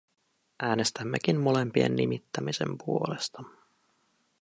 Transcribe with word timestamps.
Äänestämmekin 0.63 1.39
molempien 1.39 1.95
nimittämisen 1.95 2.77
puolesta. 2.85 3.43